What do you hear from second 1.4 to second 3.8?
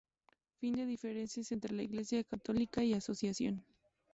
entre Iglesia Católica y Asociación